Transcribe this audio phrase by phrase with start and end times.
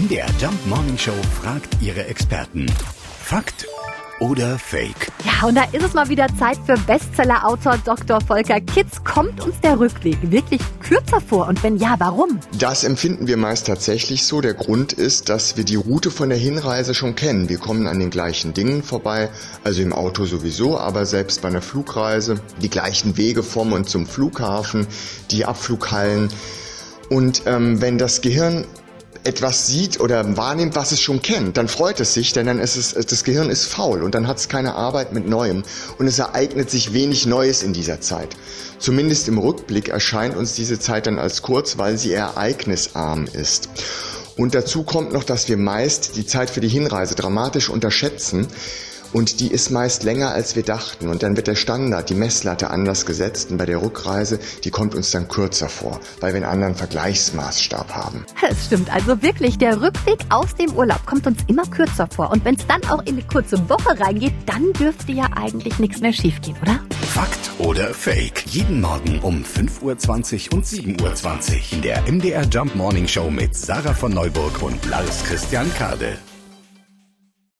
[0.00, 1.12] MDR Jump Morning Show
[1.42, 2.64] fragt ihre Experten.
[3.22, 3.66] Fakt
[4.18, 5.12] oder Fake?
[5.24, 8.18] Ja, und da ist es mal wieder Zeit für Bestseller-Autor Dr.
[8.22, 9.04] Volker Kitz.
[9.04, 11.48] Kommt uns der Rückweg wirklich kürzer vor?
[11.48, 12.40] Und wenn ja, warum?
[12.58, 14.40] Das empfinden wir meist tatsächlich so.
[14.40, 17.50] Der Grund ist, dass wir die Route von der Hinreise schon kennen.
[17.50, 19.28] Wir kommen an den gleichen Dingen vorbei,
[19.64, 22.40] also im Auto sowieso, aber selbst bei einer Flugreise.
[22.62, 24.86] Die gleichen Wege vom und zum Flughafen,
[25.30, 26.30] die Abflughallen.
[27.10, 28.64] Und ähm, wenn das Gehirn
[29.24, 32.76] etwas sieht oder wahrnimmt, was es schon kennt, dann freut es sich, denn dann ist
[32.76, 35.62] es, das Gehirn ist faul und dann hat es keine Arbeit mit Neuem
[35.98, 38.36] und es ereignet sich wenig Neues in dieser Zeit.
[38.78, 43.68] Zumindest im Rückblick erscheint uns diese Zeit dann als kurz, weil sie ereignisarm ist.
[44.36, 48.46] Und dazu kommt noch, dass wir meist die Zeit für die Hinreise dramatisch unterschätzen,
[49.12, 51.08] und die ist meist länger, als wir dachten.
[51.08, 53.50] Und dann wird der Standard, die Messlatte anders gesetzt.
[53.50, 57.94] Und bei der Rückreise, die kommt uns dann kürzer vor, weil wir einen anderen Vergleichsmaßstab
[57.94, 58.24] haben.
[58.48, 62.30] Es stimmt also wirklich, der Rückweg aus dem Urlaub kommt uns immer kürzer vor.
[62.30, 66.00] Und wenn es dann auch in eine kurze Woche reingeht, dann dürfte ja eigentlich nichts
[66.00, 66.80] mehr schiefgehen, oder?
[67.08, 68.44] Fakt oder Fake?
[68.46, 73.56] Jeden Morgen um 5.20 Uhr und 7.20 Uhr in der MDR Jump Morning Show mit
[73.56, 76.18] Sarah von Neuburg und Lars Christian Kade.